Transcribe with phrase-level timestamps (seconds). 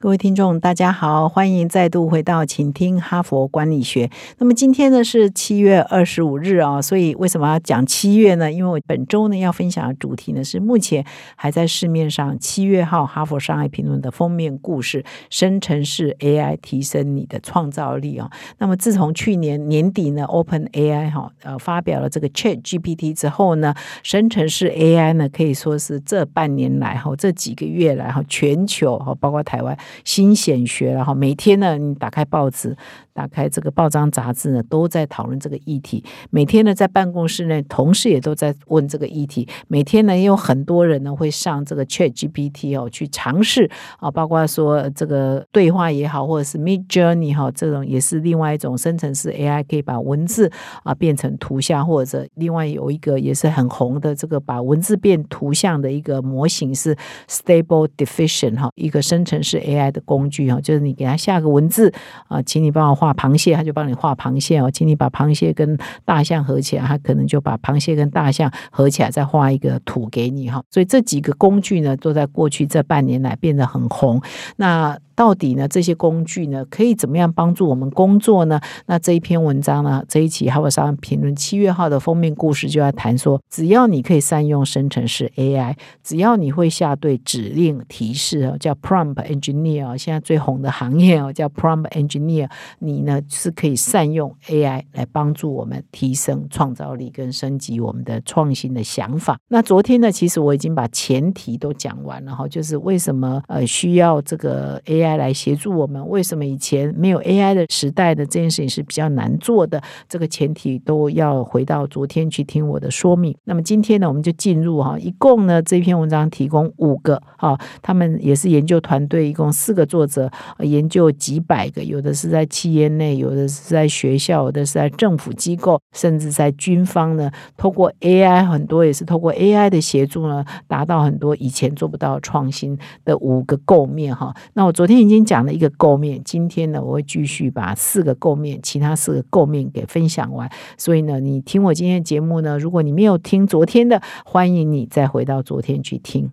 [0.00, 4.08] 各位听众，大家好，欢迎再度回到，请听哈佛管理学。
[4.38, 8.52] 那么今天呢是七月二十五日啊，所以为什么要讲七月呢？
[8.52, 11.04] 因为我本周呢要分享的主题呢是目前
[11.34, 18.30] 还在市面上七月号《哈佛商业评论》的封面故事：生成式 AI 提升你的创造力啊。
[18.58, 29.76] 那么自从去年年底呢，Open AI 哈呃发表了这个 Chat GPT 之后呢，生成式 AI 呢可以说是这半年来哈这几个月来哈全球哈包括台湾。
[30.04, 32.76] 新显学，然后每天呢，你打开报纸。
[33.18, 36.04] 打开这个报章杂志呢，都在讨论这个议题。
[36.30, 39.48] 每天呢，在办公室内，同事也都在问这个议题。
[39.66, 43.68] 每天呢，也有很多人呢会上这个 Chat GPT 哦，去尝试
[43.98, 50.48] 啊，包括说这个对话也好，或者是 Mid Journey 哈，这种也是另外一种生成式 AI，可以把文字
[50.84, 56.96] 啊变成图像，或者另外有一个也是很红的这个把文字变图像的一个模型是
[57.28, 61.92] Stable Diffusion 哈，一个生成式 AI 的工具哈，就是你给他下个文字
[62.28, 63.07] 啊，请你帮我画。
[63.08, 64.70] 画螃蟹，他就帮你画螃蟹哦。
[64.70, 70.62] 请你把螃蟹跟大象合起来，他可能就把螃蟹跟大象合起来，再画一个图给你哈。
[70.70, 74.20] 所以这几个工具呢，都在过去这半年来变得很红。
[74.56, 75.66] 那到底呢？
[75.66, 78.60] 这些工具呢，可以怎么样帮助我们工作呢？
[78.86, 85.74] 那这一篇文章呢，这一期《哈佛商业评论》七月号的封面故事就要谈说，只要你可以善用生成式 AI，
[86.04, 99.36] 只要你会下对指令提示哦，叫 prompt engineer，现在最红的行业哦，叫 prompt engineer，你呢是可以善用 AI 来帮助我们提升创造力跟升级我们的创新的想法。
[99.48, 105.07] 那昨天呢，其实我已经把前提都讲完了哈，就是为什么呃需要这个 AI。
[105.16, 109.82] 来协助我们，为什么以前没有 AI 的时代的这件事情是比较难做的？
[110.08, 113.34] 这个前提都要回到昨天去听我的说明。
[113.44, 127.30] 那么今天呢，我们就进入哈，一共呢这篇文章提供五个哈，他们也是研究团队，一共四个作者研究几百个，有的是在企业内，有的是在学校，有的是在政府机构，甚至在军方呢。
[127.56, 134.34] 透过 AI，很多也是透过 AI 的协助呢，达到很多以前做不到创新的五个构面哈。
[134.52, 134.97] 那我昨天。
[135.00, 140.50] 已经讲了一个构面，今天呢，我会继续把四个构面，其他四个构面给分享完。
[140.76, 146.30] 所以呢，你听我今天的节目呢，如果你没有听昨天的，欢迎你再回到昨天去听。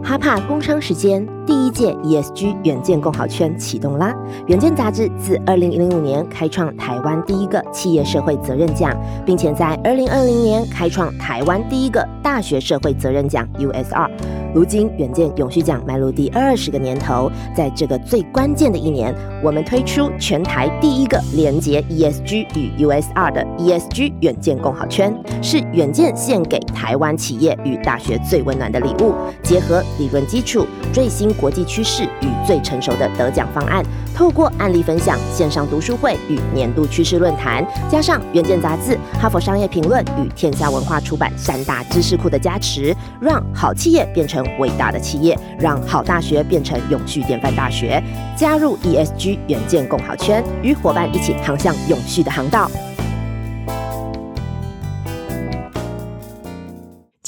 [0.00, 4.16] 哈帕工商时间，第一届 ESG 远见共好圈启动啦！
[4.46, 8.96] 远见杂志自二零零五年开创台湾第一个企业社会责任奖，
[9.26, 14.08] 并且在二零二零年开创台湾第一个大学社会责任奖 USR。
[14.54, 19.14] 如今，远见永续奖迈入第二十个年头，在这个最关键的一年，
[19.44, 29.14] 我们推出全台第一个连接 ESG 与 USR 的 ESG 远见共好圈，是远见献给台湾企业与大学最温暖的礼物。
[29.42, 33.84] 结合理论基础、最新国际趋势与最成熟的得奖方案，
[34.16, 44.37] 透过案例分享、线上读书会与年度趋势论坛，加上远见杂志、哈佛商业评论与天下文化出版三大知识库的加持，让好企业变成。
[44.58, 48.02] 伟大的企业，让好大学变成永续典范大学。
[48.36, 52.70] 加入 ESG 远见共好圈，与伙伴一起航向永续的航道。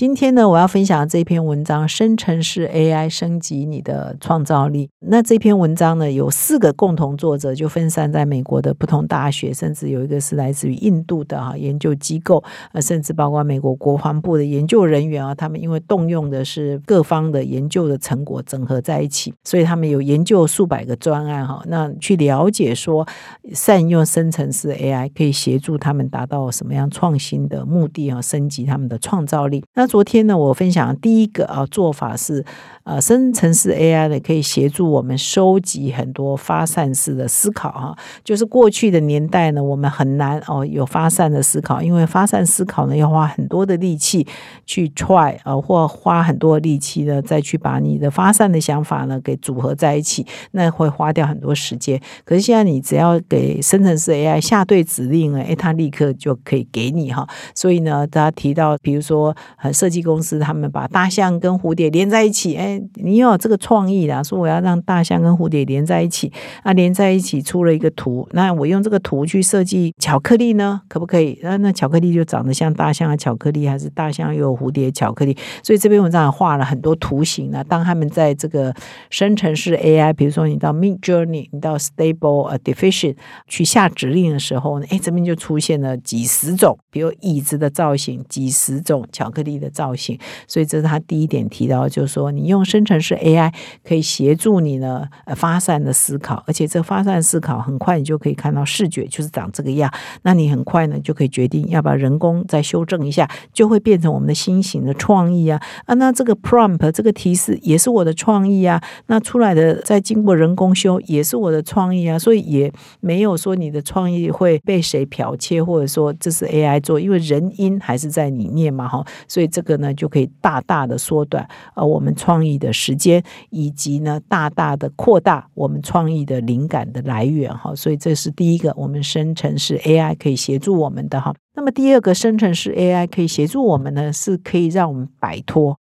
[0.01, 4.89] 今天呢，我要分享这篇文章：生成式 AI 升级你的创造力。
[5.01, 15.35] 那这篇文章呢，有四个共同作者，就分散在美国的不同大学，甚至有一个是来自于印度的哈研究机构，呃，甚至包括美国国防部的研究人员啊。
[15.35, 21.63] 他们因为动用的是各方的研究的成果整合在一起，所以他们有研究数百个专案哈。
[21.67, 23.07] 那去了解说，
[23.53, 29.63] 善用生成式 AI 可以协助他们达到什么样创新的目的啊，升级他们的创造力。
[29.75, 32.45] 那昨天呢，我分享第一个啊做法是，
[32.85, 37.99] 呃，生成式 AI 呢可以协助我们收集很多发散式的思考哈。
[38.23, 44.25] 就是过去的年代呢，我们很难哦有发散的思考，因为发散思考呢要花很多的力气
[44.65, 52.01] 去 try 啊，或花很多力气呢再去把你的发散的想法呢给组合在一起，那会花掉很多时间。
[52.25, 57.29] 可是现在你只要给生成式 AI 下对指令呢，哎，它立刻就可以给你哈。
[57.57, 59.75] 所以呢，大家提到比如说很。
[59.81, 66.31] 设计公司他们把大象跟蝴蝶连在一起，哎，你有这个创意啦，说我要让大象跟蝴蝶连在一起，
[66.63, 71.39] 啊，连在一起出了一个图，那我用这个图去设计巧克力呢，可不可以？
[71.43, 75.35] 那那巧克力就长得像大象的巧克力，还是大象又有蝴蝶巧克力？
[75.63, 77.65] 所以这篇文章画了很多图形呢。
[77.65, 78.75] 当他们在这个
[79.09, 83.17] 生成式 AI，比如说你到 Mid Journey，你到 Stable Diffusion
[83.47, 90.19] 去下指令的时候呢，哎，这边就出现了几十种，比如椅子的造型，几十种巧克力的造型。
[90.47, 93.53] 所以这是他第一点提到，就是说你用生成式 AI
[93.83, 99.91] 可以协助你呢发散的思考，而且这发散思考很快你就可以看到视觉就是长这个样，
[100.23, 105.61] 那你很快呢就可以决定要不要人工再修正一下，就会变成我们的新型的创意啊。
[105.87, 131.35] 啊，那这个 prompt 这个提示也是我的创意啊，那出来的再经过人工修也是我的创意啊，所以也没有说你的创意会被谁剽窃，或者说这是 AI 做，因为人因还是在里面嘛哈，所以这个呢就可以大大的缩短呃我们创意的时间，以及呢大大的扩大我们创意的灵感的来源哈，所以这是第一个，我们生成式 AI 可以协助我们的哈。
[131.55, 135.77] 那么第二个生成式 AI 可以协助我们呢，是可以让我们摆脱。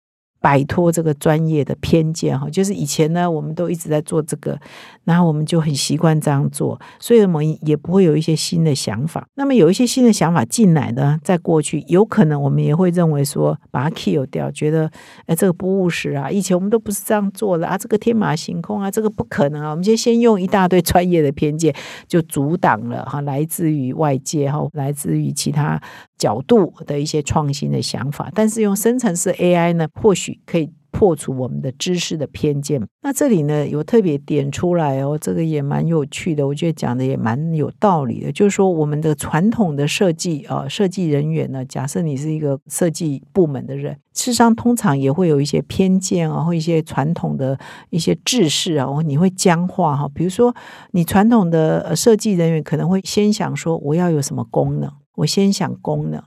[0.45, 4.55] 摆脱这个专业的偏见哈，就是以前呢，我们都一直在做这个，
[5.03, 9.27] 然后我们就很习惯这样做，所以我们也不会有一些新的想法。
[9.33, 14.87] 那么有一些新的想法进来呢，在过去有可能我们也会认为说把它 kill 掉，觉得
[15.25, 21.73] 哎这个不务实啊，以前我们都不是这样做的啊，这个天马行空啊，这个不可能啊，我们就先用一大堆专业的偏见
[22.07, 25.81] 就阻挡了哈，来自于外界哈，来自于其他。
[26.17, 30.71] 角度的一些创新的想法，但是用生成式 AI 呢，或许可以。
[30.97, 32.81] 破除我们的知识的偏见。
[33.01, 38.31] 那这里呢有特别点出来哦，这个也蛮有趣的，我觉得讲的也蛮有道理的。
[38.31, 47.59] 就是说，我们的传统的设计啊，设计人员呢，假设你是一个设计部门的人，事实上通常也会有一些偏见啊，或一些传统的
[47.89, 50.09] 一些制式啊，你会僵化哈。
[50.15, 50.55] 比如说，
[50.91, 56.21] 你传统的设计人员可能会先想说，我要有什么功能，我先想功能。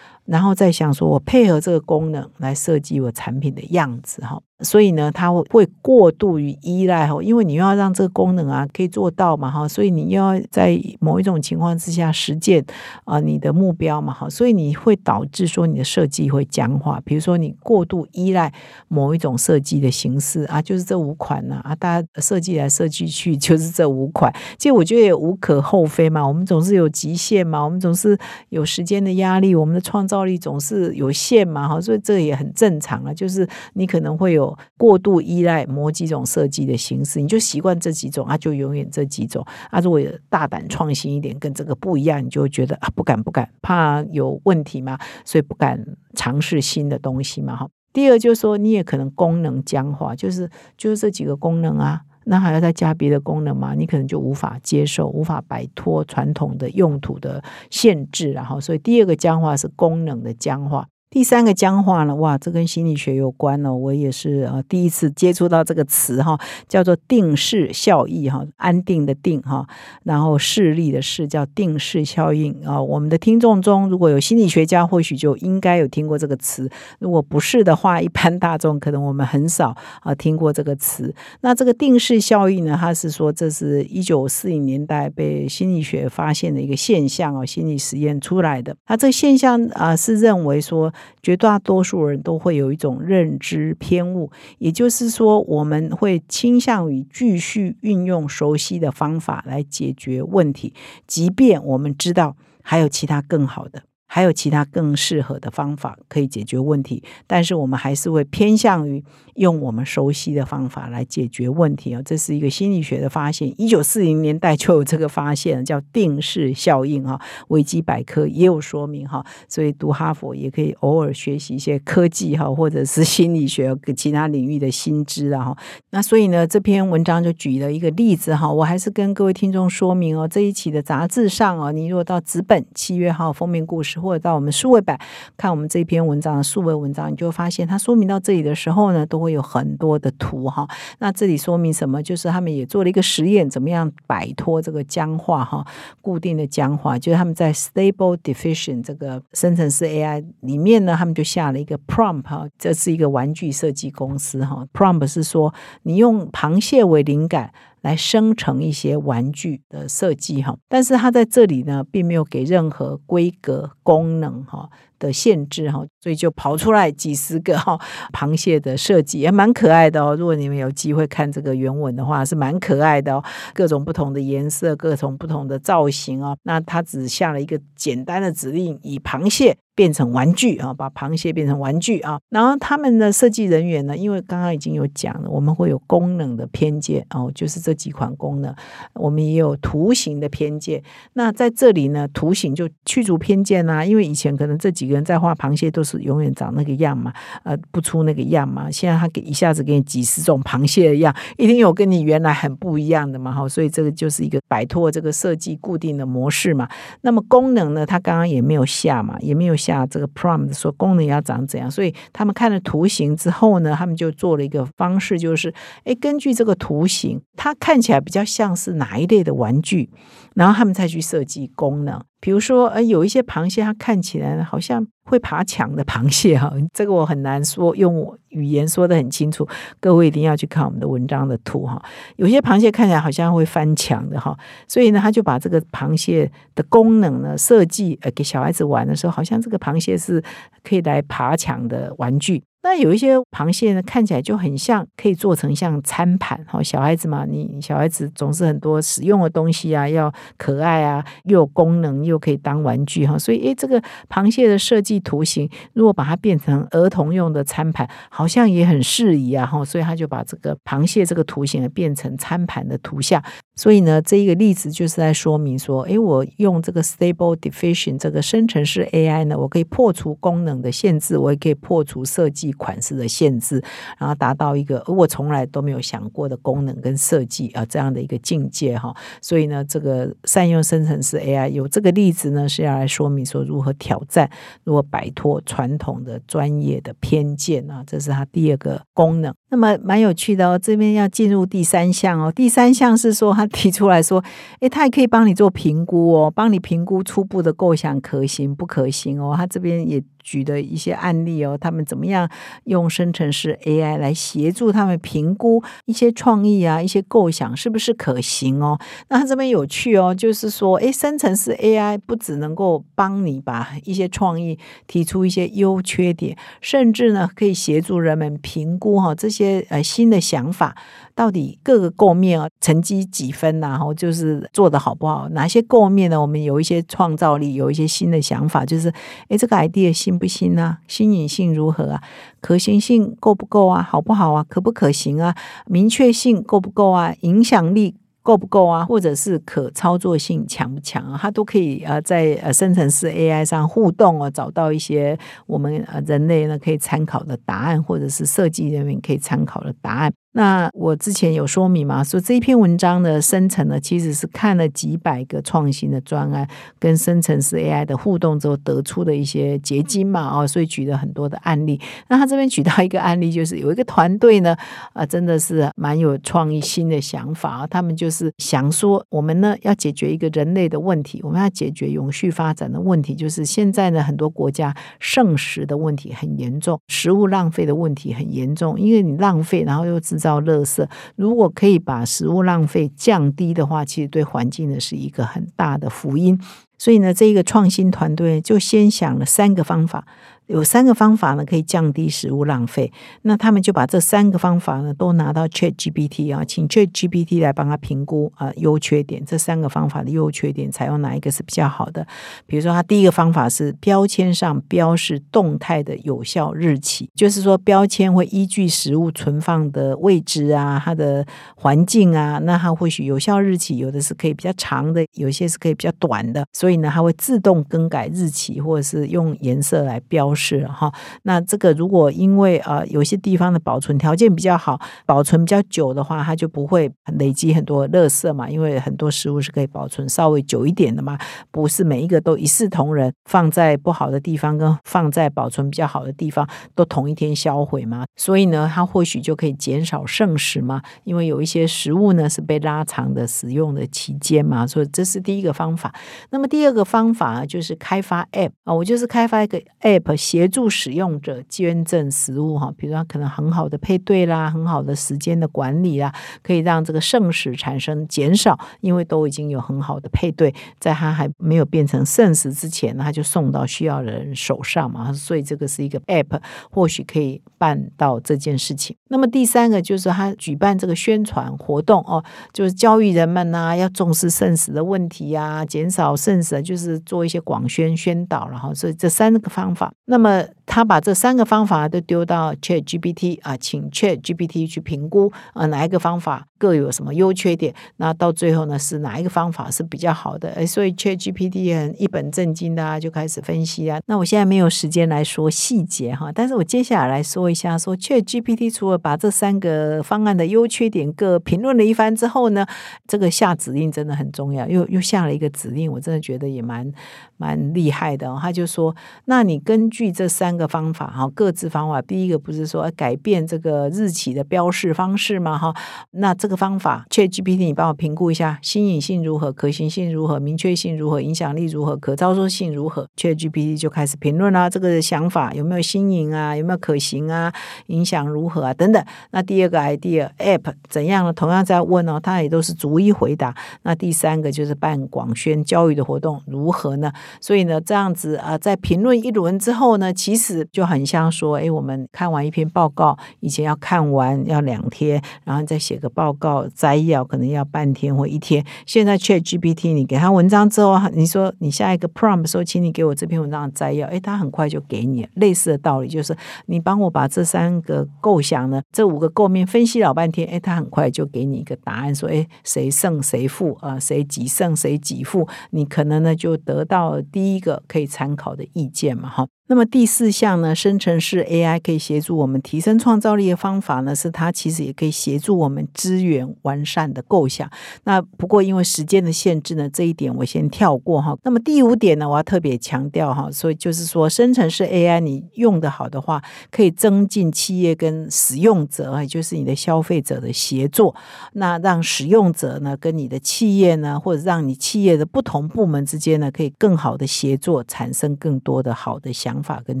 [0.24, 4.42] 然后再想说，我配合这个功能来设计我产品的样子，哈。
[4.60, 12.64] 所以呢，它会过度于依赖哈，因为你又要让这个功能啊可以做到嘛哈，所以你又要在某一种情况之下实践
[13.04, 17.00] 啊你的目标嘛哈，所以你会导致说你的设计会僵化。
[17.04, 18.52] 比如说你过度依赖
[18.88, 28.18] 某一种设计的形式啊，就是这五款呢啊，大家设计来设计去就是这五款，其实我觉得也无可厚非嘛，我们总是有极限嘛，我们总是
[28.48, 34.47] 有时间的压力，我们的创造力总是有限嘛哈，所以这也很正常啊，就是你可能会有。
[34.76, 39.80] 过度依赖某几种设计的形式，你就习惯这几种啊，就永远这几种啊。
[39.80, 45.84] 如果大胆创新一点，跟这个不一样，你就会觉得啊，不敢不敢，怕有问题嘛，所以不敢
[46.14, 47.56] 尝试新的东西嘛。
[47.56, 47.68] 哈。
[47.92, 53.74] 第二就是说，你也可能功能僵化，就是就是这几个功能啊，那还要再加别的功能嘛？
[53.74, 60.86] 你可能就无法接受，无法摆脱传统的用途的限制，然后，所以第二个僵化是功能的僵化。
[61.10, 62.14] 第三个僵化呢？
[62.16, 63.74] 哇，这跟心理学有关哦。
[63.74, 66.38] 我也是啊，第一次接触到这个词哈，
[66.68, 69.66] 叫做定势效应哈，安定的定哈，
[70.04, 72.80] 然后势力的势叫定势效应啊。
[72.80, 76.70] 我们的听众中如果有心理学家，或许就应该有听过这个词。
[76.98, 81.14] 如果不是的话，一般大众可能我们很少啊听过这个词。
[81.40, 88.76] 那这个定势效应呢，它是说这是一九四零年代被心理学发现的一个现象哦，心理实验出来的。
[88.88, 90.92] 那这现象啊，是认为说。
[91.22, 100.74] 绝大多数人都会有一种认知偏误，也就是说，我们会倾向于继续运用熟悉的方法来解决问题，
[101.06, 103.82] 即便我们知道还有其他更好的。
[104.10, 109.04] 还有其他更适合的方法可以解决问题，但是我们还是会偏向于
[109.38, 112.00] 用我们熟悉的方法来解决问题啊！
[112.04, 117.20] 这是一个心理学的发现，一九四零年代就有这个发现，叫定势效应啊。
[117.48, 125.56] 维基百科也有说明哈，所以读哈佛也可以偶尔学习一些科技哈，或者是心理学其他领域的新知啊。
[125.90, 133.98] 那所以呢，这篇文章就举了一个例子哈，我还是跟各位听众说明哦，这一期的杂志上哦，你如果到纸本七月号封面故事。
[133.98, 134.98] 或者到我们数位版
[135.36, 140.66] 看我们这篇文章的数位文章，你就会发现它说明到这里的时候呢，都会有很多的图哈。
[140.98, 142.02] 那这里说明什么？
[142.02, 145.66] 就是他们也做了一个实验，怎么样摆脱这个僵化哈，
[146.00, 146.98] 固定的僵化。
[146.98, 154.66] 就是他们在 Stable Diffusion 这个生成式 AI 里面呢，他们就下了一个 prompt 哈，这是一个玩具设计公司哈。
[154.72, 157.52] prompt 是说你用螃蟹为灵感。
[157.82, 164.68] 来生成一些玩具的设计哈，但是它在这里呢，并没有给任何规格功能哈。
[164.98, 167.78] 的限制哈，所以就跑出来几十个哈
[168.12, 170.14] 螃蟹的设计，也蛮可爱的哦。
[170.16, 176.36] 如果你们有机会看这个原文的话，是蛮可爱的哦，各种不同的颜色，各种不同的造型哦。
[176.44, 179.56] 那他只下了一个简单的指令，以螃蟹。
[179.78, 182.18] 变成玩具啊，把螃蟹变成玩具啊。
[182.30, 188.52] 然后他们的设计人员呢，因为刚刚已经有讲了，我们会有功能的偏见哦，就是这几款功能，
[188.94, 190.82] 我们也有图形的偏见。
[191.12, 197.12] 那在这里呢，图形就驱逐偏见啦，因为以前可能这几个人在画螃蟹都是是永远长那个样嘛，
[197.44, 198.70] 呃，不出那个样嘛。
[198.70, 203.46] 现在他给一下子给你几十种螃蟹的样，一定有跟你原来很不一样的嘛，哈。
[203.46, 206.68] 所以这个就是一个摆脱这个设计固定的模式嘛。
[207.02, 209.58] 那么功能呢，他刚刚也没有下嘛，也没有。
[209.58, 215.52] 下这个 prompt 说功能要长怎样，所以他们看了图形之后呢，他们就做了一个方式，就是
[215.82, 219.90] 哎，根据这个图形，它看起来比较像是哪一类的玩具，
[220.34, 222.00] 然后他们再去设计功能。
[222.20, 229.46] 比如说，呃，有一些螃蟹，它看起来好像会爬墙的螃蟹哈， 这个我很难说用语言说的很清楚，
[229.78, 231.80] 各位一定要去看我们的文章的图哈。
[232.16, 240.22] 有些螃蟹看起来好像会翻墙的哈，所以呢，他就把这个螃蟹的功能呢设计，呃，给小孩子玩的时候，好像这个螃蟹是
[240.64, 242.42] 可以来爬墙的玩具。
[242.68, 263.22] 那有一些螃蟹呢，看起来就很像可以做成像餐盘，哈，小孩子嘛，你小孩子总是很多实用的东西啊，要可爱啊，又有功能，又可以当玩具，哈，所以诶，这个螃蟹的设计图形，如果把它变成儿童用的餐盘，好像也很适宜啊，哈，所以他就把这个螃蟹这个图形变成餐盘的图像。
[263.58, 272.38] 所以呢，这一个例子就是在说明说，诶，我用这个 Stable Diffusion 这个生成式 AI 呢，我可以破除功能的限制，我也可以破除设计。
[272.52, 273.62] 款式的限制，
[273.98, 278.94] 然后达到一个我从来都没有想过的功能跟设计啊，这样的一个境界哈。
[279.20, 284.30] 所以呢，这个善用生成式 AI 有这个例子呢，是要来说明说如何挑战，
[284.64, 289.34] 如何摆脱传统的专业的偏见啊，这是它第二个功能。
[289.50, 292.30] 那么蛮有趣的哦，这边要进入第三项哦。
[292.30, 294.22] 第三项是说它提出来说，
[294.60, 299.34] 诶，他也可以帮你做评估哦，帮你评估初步的构想可行不可行哦。
[299.36, 300.02] 他这边也。
[300.20, 302.28] 举的一些案例哦，他们怎么样
[302.64, 308.78] 用生成式 AI 来协助他们评估一些创意啊、一些构想是不是可行哦？
[309.08, 320.76] 那他这边有趣哦，就是说，诶，生成式 AI 不只能够帮你把一些创意提出一些优缺点，甚至呢可以协助人们评估哈这些呃新的想法。
[321.18, 323.70] 到底各个构面啊，成绩几分呐？
[323.70, 325.28] 然后就是做的好不好？
[325.30, 326.20] 哪些构面呢？
[326.20, 328.88] 我们有一些创造力，有一些新的想法，就是
[329.26, 330.78] 诶，这个 idea 新不新啊？
[330.86, 332.00] 新颖性如何啊？
[332.40, 333.82] 可行性够不够啊？
[333.82, 334.46] 好不好啊？
[334.48, 335.34] 可不可行啊？
[335.66, 337.12] 明确性够不够啊？
[337.22, 338.84] 影响力够不够啊？
[338.84, 341.18] 或者是可操作性强不强啊？
[341.20, 350.12] 它都可以呃在呃生成式 AI 上互动哦，找到一些我们呃人类呢可以参考的答案，或者是设计人员可以参考的答案。
[350.32, 356.46] 那我之前有说明嘛，说这一篇文章的生成呢，其实是看了几百个创新的专案
[356.78, 361.80] 跟生成式 AI 的互动之后得出的一些结晶嘛，哦，所以举了很多的案例。
[362.08, 364.54] 那他这边举到一个案例，就是有一个团队呢，
[364.92, 367.66] 啊，真的是蛮有创意、新的想法啊。
[367.66, 380.28] 他们就是想说，我们呢要解决一个人类的问题，我们要解决永续发展的问题，就是现在呢很多国家剩食的问题很严重，食物浪费的问题很严重，因为你浪费，然后又造。
[380.28, 386.38] 到垃圾，如果可以把食物浪费降低的话，其实对环境呢是一个很大的福音。
[386.76, 390.06] 所以呢，这一个创新团队就先想了三个方法。
[390.48, 392.90] 有三个方法呢，可以降低食物浪费。
[393.22, 399.22] 那他们就把这三个方法呢，都拿到 Chat GPT 啊，请 Chat GPT 来帮他评估啊优缺点。
[399.26, 402.06] 这三个方法的优缺点，采用哪一个是比较好的？
[402.46, 411.26] 比如说，他第一个方法是标签上标示动态的有效日期，就是说标签会依据食物存放的位置啊，它的
[411.56, 420.34] 环境啊，那它或许有效日期有的是可以比较长的，有些是可以比较短的，所以呢，它会自动更改日期，或者是用颜色来标。
[420.38, 420.92] 是哈，
[421.24, 428.48] 那这个如果因为呃有些地方的保存条件比较好，保存比较久的话，它就不会累积很多垃圾嘛。
[428.48, 431.18] 因为很多食物是可以保存稍微久一点的嘛，
[431.50, 438.04] 不是每一个都一视同仁，放在不好的地方跟放在保存比较好的地方都同一天销毁嘛。
[438.16, 440.80] 所以呢，它或许就可以减少剩食嘛。
[441.02, 445.92] 因为有一些食物呢是被拉长的使用的期间嘛，所以这是第一个方法。
[446.30, 450.16] 那么第二个方法就是开发 App 啊，我就是开发一个 App。
[450.28, 466.38] 协助使用者捐赠食物哈，比如说可能很好的配对啦，很好的时间的管理啦，可以让这个剩食产生减少，因为都已经有很好的配对，在它还没有变成剩食之前，它就送到需要的人手上嘛，所以这个是一个 app，
[466.70, 468.94] 或许可以办到这件事情。
[469.08, 479.90] 那么第三个就是他举办这个宣传活动哦，就是教育人们呐，要重视剩食的问题呀，减少剩食，就是做一些广宣宣导，然后所以这三个方法。
[480.04, 487.72] 那那么他把这三个方法都丢到 Chat GPT 啊，请 Chat GPT 去评估啊，哪一个方法各有什么优缺点？
[487.96, 490.50] 那到最后呢，是哪一个方法是比较好的？
[490.50, 494.00] 哎，所以 Chat GPT 很一本正经的，就开始分析啊。
[494.06, 502.66] 那我现在没有时间来说细节哈，但是我接下来来说一下，说 Chat GPT 除了把这三个方案的优缺点各评论了一番之后呢，
[503.06, 506.90] 这个下指令真的很重要，又又下了一个指令，我真的觉得也蛮
[507.36, 508.36] 蛮厉害的。
[508.40, 508.94] 他就说，
[509.26, 515.56] 那你根据这三个方法哈，各自方法，第一个不是说改变这个日期的标示方式吗？
[515.56, 515.74] 哈，
[516.12, 526.56] 那这个方法，ChatGPT，你帮我评估一下，新颖性如何，可行性如何，明确性如何，影响力如何，可操作性如何？ChatGPT 就开始评论啦，这个想法有没有新颖啊？
[526.56, 527.52] 有没有可行啊？
[527.86, 528.74] 影响如何啊？
[528.74, 529.04] 等等。
[529.30, 531.32] 那第二个 idea，App 怎样呢？
[531.32, 533.54] 同样在问哦，他也都是逐一回答。
[533.82, 537.12] 那第三个就是办广宣教育的活动如何呢？
[537.40, 548.64] 所以呢，这样子啊，在评论一轮之后呢，其实就很像说，哎，我们看完一篇报告，以前要看完要两天，然后再写个报告告摘要，可能要半天或一天。
[548.86, 555.28] 现在 Chat GPT，你给他文章之后，你说你下一个 prompt 说，请你给我这篇文章的摘要，哎，他很快就给你。
[555.34, 563.98] 类似的道理就是，你帮我把这三个构想呢，这五个构面分析老半天，哎，他很快就给你一个答案，说，哎，谁胜谁负啊？
[563.98, 565.48] 谁几胜谁几负？
[565.70, 569.46] 你可能呢就得到第一个可以参考的意见嘛，哈。
[569.70, 577.70] 那么第四项呢，生成式 AI 可以协助我们提升创造力的方法呢，是它其实也可以协助我们资源完善的构想。
[578.04, 581.36] 那不过因为时间的限制呢，这一点我先跳过哈。
[581.42, 591.14] 那么第五点呢，我要特别强调哈，所以就是说，生成式 AI 你用的好的话，可以增进企业跟使用者，也就是你的消费者的协作。
[591.52, 599.57] 那让使用者呢，跟你的企业呢，或者让你企业的不同部门之间呢，可以更好的协作，产生更多的好的想。
[599.58, 600.00] 想法跟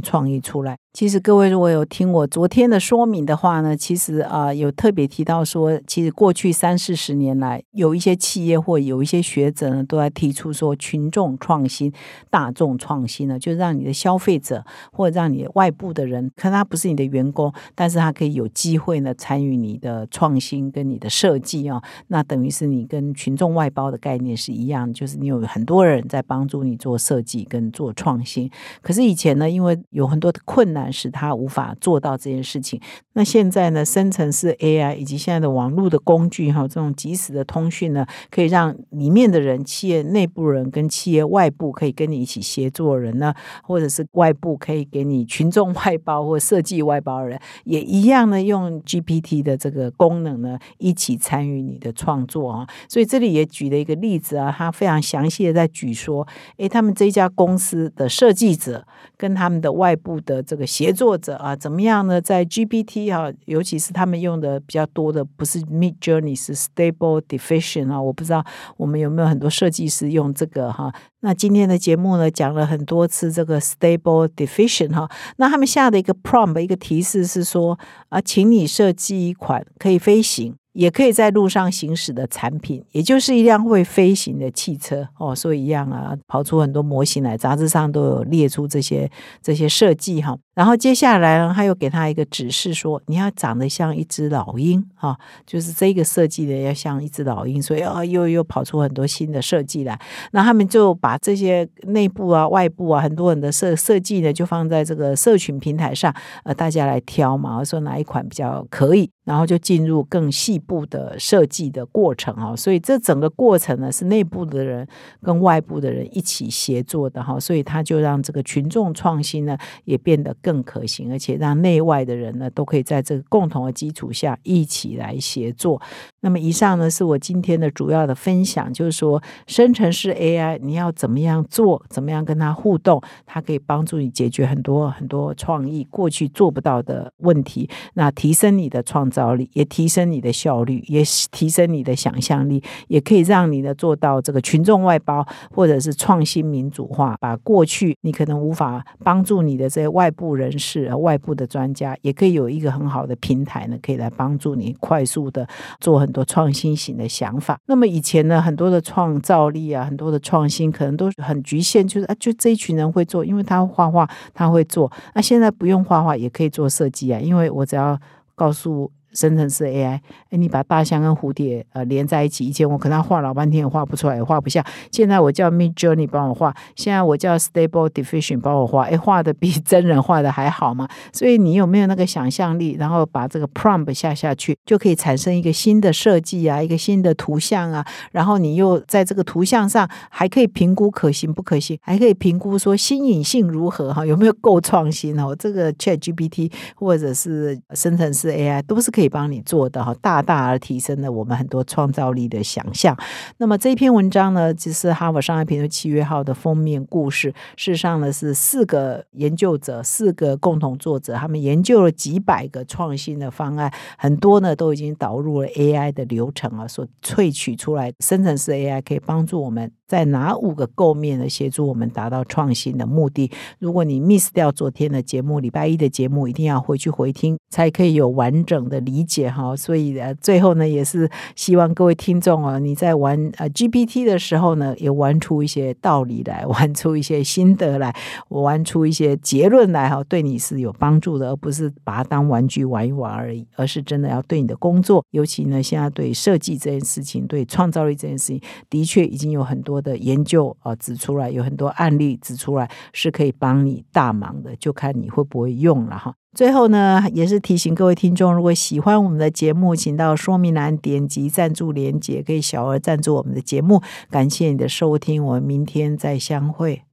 [0.00, 0.78] 创意出来。
[0.98, 11.92] 其实各位如果有听我昨天的说明的话呢，其实啊有特别提到说，其实过去三四十年来，有一些企业或有一些学者呢，都在提出说，群众创新、
[12.30, 28.50] 大众创新呢，就让你的消费者或者让你外部的人，可能他不是你的员工，但是他可以有机会呢参与你的创新跟你的设计啊，那等于是你跟群众外包的概念是一样，就是你有很多人在帮助你做设计跟做创新。
[28.82, 30.87] 可是以前呢，因为有很多的困难。
[30.92, 32.80] 使他无法做到这件事情。
[33.14, 33.84] 那现在呢？
[33.88, 52.68] 生成式 AI 以及现在的网络的工具哈，这种即时的通讯呢，可以让里面的人、企业内部人跟企业外部可以跟你一起协作人呢，或者是外部可以给你群众外包或设计外包人，也一样呢，用 GPT 的这个功能呢，一起参与你的创作啊。
[52.88, 56.26] 所以这里也举了一个例子啊，他非常详细的在举说，
[56.58, 62.20] 诶，他们这家公司的设计者跟他们的外部的这个协作者啊，怎么样呢？
[62.20, 68.00] 在 GPT 啊，尤其是他们用的比较多的不是 Mid Journey，是 Stable Diffusion 啊。
[68.00, 68.44] 我不知道
[68.76, 70.92] 我们有没有很多设计师用这个哈。
[71.20, 75.10] 那今天的节目呢，讲了很多次这个 Stable Diffusion 哈。
[75.38, 77.78] 那他们下的一个 prompt 一个提示是说
[78.10, 80.54] 啊，请你设计一款可以飞行。
[80.78, 89.10] 也可以在路上行驶的产品，也就是一辆会飞行的汽车哦，所以一样啊，跑出很多模型来，杂志上都有列出这些
[89.42, 90.38] 这些设计哈。
[90.54, 99.98] 然后接下来呢，他又给他一个指示说，你要长得像一只老鹰哈，就是这个设计的要像一只老鹰，所以啊，又又跑出很多新的设计来。
[100.30, 106.14] 那他们就把这些内部啊、外部啊很多人的设设计呢，就放在这个社群平台上，
[106.44, 110.56] 呃，大家来挑嘛，说哪一款比较可以，然后就进入更细。
[110.68, 114.86] 部的设计的过程哈，所以这整个过程呢是内部的人
[115.22, 125.80] 跟外部的人一起协作的哈，所以他就让这个群众创新呢也变得更可行，而且让内外的人呢都可以在这个共同的基础下一起来协作。
[126.20, 139.17] 那么以上呢是我今天的主要的分享，就是说生成式 AI 你要怎么样做，怎么样跟它互动，它可以帮助你解决很多很多创意过去做不到的问题，那提升你的创造。
[139.18, 141.02] 造力，也提升你的效率，也
[141.32, 155.44] 提升你的想象力，也可以让你呢做到这个群众外包，或者是创新民主化，把过去你可能无法帮助你的这些外部人士、外部的专家，也可以有一个很好的平台呢，可以来帮助你快速的
[155.80, 157.58] 做很多创新型的想法。
[157.66, 164.92] 那么以前呢，很多的创造力啊，很多的创新可能都很局限，就是啊，就这一群人会做，因为他画画他会做。
[165.14, 167.98] 那现在不用画画也可以做设计啊，因为我只要
[168.36, 168.92] 告诉。
[169.12, 169.98] 生成式 AI，
[170.30, 174.64] 哎，你把大象跟蝴蝶呃连在一起，以前我可能画老半天也画不出来，也画不像。
[174.92, 180.88] 现在我叫 Mid Journey 帮我画，现在我叫 Stable Diffusion 帮我画，哎，画的比 真人画的还好嘛。
[181.12, 182.76] 所以你有没有那个想象力？
[182.78, 187.84] 然后把这个 Prompt 下下去，就可以产生一个新的设计啊，一个新的图像啊。
[188.12, 195.34] 然后你又在这个图像上还可以评估可行不可行，还可以评估说新颖性如何哈，有没有够创新哦？
[195.36, 199.07] 这个 Chat GPT 或者是生成式 AI 都是可以。
[199.08, 202.96] 帮你做的哈，大大而提升了我们很多创造力的想象。
[203.38, 207.30] 那么这篇文章呢，就是《哈佛商业评论》七月号的封面故事。
[207.56, 219.72] 事实上呢，是四个研究者，四个共同作者，他们研究了几百个创新的方案，很多呢都已经导入了 AI 的流程啊，所萃取出来生成式 AI 可以帮助我们。
[219.88, 221.26] 在哪五个构面呢？
[221.26, 223.30] 协助我们达到创新的目的。
[223.58, 229.56] 如果你 miss 掉昨天的节目，礼拜一的节目，一定要回去回听，才可以有完整的理解哈。
[229.56, 237.96] 所以呃，最后呢，也是希望各位听众啊，你在玩呃 GPT 的时候呢，也玩出一些道理来， 玩出一些心得来，
[238.28, 249.77] 玩出一些结论来哈，对你是有帮助的，而不是把它当玩具玩一玩而已，而是真的要对你的工作，尤其呢，现在对设计这件事情，对创造力这件事情，的确已经有很多。
[249.80, 256.14] 的研究啊指出来有很多案例指出来是可以帮你大忙的，就看你会不会用了哈。
[256.34, 263.82] 最后呢，也是提醒各位听众，如果喜欢我们的节目，请到说明栏点击赞助连结，可以小额赞助我们的节目。
[264.10, 266.87] 感谢你的收听，我们明天再相会。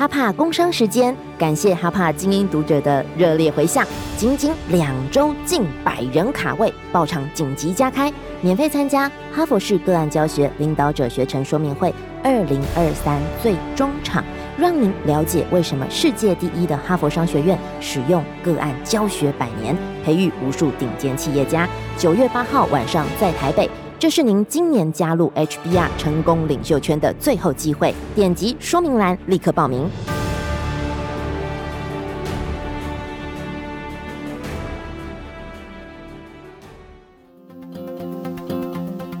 [0.00, 3.86] 哈帕工商时间，感谢哈帕精英读者的热烈回响，
[4.16, 8.10] 仅仅两周近百人卡位，爆场紧急加开，
[8.40, 14.24] 免费参加哈佛式个案教学领导者学程说明会二零二三最终场，
[14.56, 21.68] 让您了解为什么世界第一的哈佛商学院使用个案教学百年，培育无数顶尖企业家。
[21.98, 23.68] 九月八号晚上在台北。
[24.00, 29.86] 这是您今年加入 HBR 成功领袖圈的最后机会，点击说明栏立刻报名。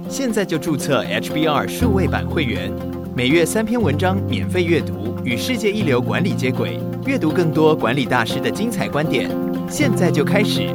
[0.08, 2.72] 现在就注册 HBR 数位版会员，
[3.14, 9.30] 每月三篇文章免费阅读，与世界一流管理接轨，阅读更多管理大师的精彩观点。
[9.68, 10.74] 现在就开始。